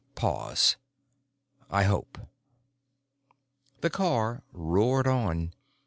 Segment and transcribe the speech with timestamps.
[0.15, 0.77] Pause.
[1.69, 2.17] "I hope."
[3.81, 5.53] The car roared on.